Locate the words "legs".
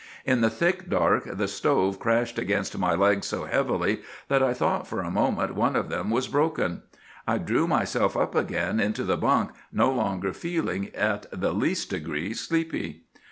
2.95-3.27